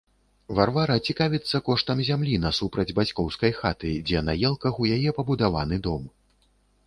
Варвара 0.59 0.93
цікавіцца 1.11 1.59
коштам 1.67 2.01
зямлі 2.07 2.39
насупраць 2.45 2.95
бацькоўскай 3.01 3.51
хаты, 3.59 3.91
дзе 4.09 4.19
на 4.29 4.33
елках 4.51 4.73
у 4.85 4.87
яе 4.95 5.09
пабудаваны 5.19 5.75
дом. 5.89 6.03